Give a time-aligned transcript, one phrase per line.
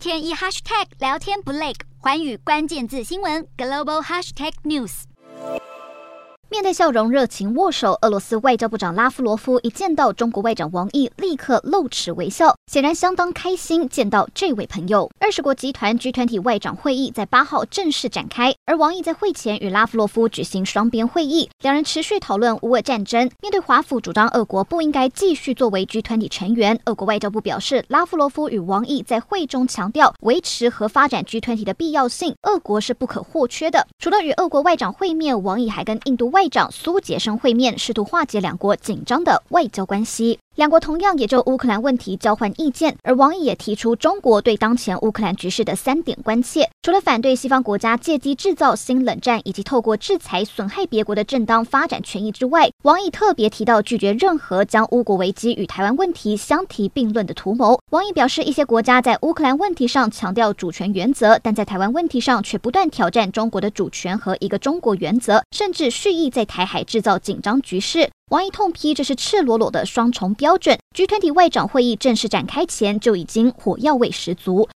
[0.00, 5.02] 天一 hashtag 聊天不累，环宇关键字新闻 global hashtag news。
[6.48, 15.10] 面对笑容、热情握手，俄罗斯外交部长拉夫罗夫一见到中国外长王毅，立刻露齿微笑，显然相当开心见到这位朋友。
[15.18, 23.28] 二十国集团 G 团体外长会议在八号正式展开，而王毅在会前与拉夫罗夫举行双边会议，两人持续讨论乌俄战争。
[23.42, 33.84] 面对华府主张俄国不应该继续作为 G 团体成员，俄国外交部表示，拉夫罗夫与王毅在会中强调维持和发展 G 团体的必要性，俄国是不可或缺的。
[33.98, 36.30] 除了与俄国外长会面，王毅还跟印度。
[36.30, 40.38] 外长苏杰生会面，试图化解两国紧张的外交关系。
[40.60, 57.80] 两国同样也就乌克兰问题交换意见，而王毅也提出中国对当前乌克兰局势的三点关切，除了反对西方国家借机制造新冷战，以及透过制裁损害别国的正当发展权益之外，王毅特别提到拒绝任何将乌国危机与台湾问题相提并论的图谋。
[57.92, 68.10] 王毅表示，一些国家在乌克兰问题上强调主权原则，但在台湾问题上却不断挑战中国的主权和一个中国原则，甚至蓄意在台海制造紧张局势。
[68.30, 70.78] 王毅痛批这是赤裸裸的双重标准。
[70.94, 74.68] G 团体外长会议正式展开前就已经火药味十足。